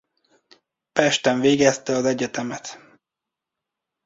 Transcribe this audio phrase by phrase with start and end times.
[0.93, 2.79] Pesten végezte az egyetemet.